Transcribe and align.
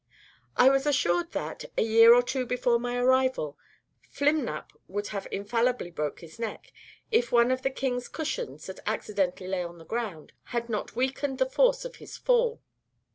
I 0.57 0.67
was 0.69 0.87
assured, 0.87 1.31
that, 1.33 1.65
a 1.77 1.83
year 1.83 2.15
or 2.15 2.23
two 2.23 2.43
before 2.47 2.79
my 2.79 2.97
arrival, 2.97 3.55
Flimnap 4.11 4.71
would 4.87 5.09
have 5.09 5.27
infallibly 5.31 5.91
broke 5.91 6.21
his 6.21 6.39
neck, 6.39 6.73
if 7.11 7.31
one 7.31 7.51
of 7.51 7.61
the 7.61 7.69
king's 7.69 8.07
cushions, 8.07 8.65
that 8.65 8.79
accidentally 8.87 9.47
lay 9.47 9.61
on 9.63 9.77
the 9.77 9.85
ground, 9.85 10.33
had 10.45 10.69
not 10.69 10.95
weakened 10.95 11.37
the 11.37 11.45
force 11.45 11.85
of 11.85 11.97
his 11.97 12.17
fall. 12.17 12.63